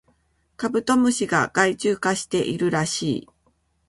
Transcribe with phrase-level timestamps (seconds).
[0.57, 3.29] カブトムシが害虫化しているらしい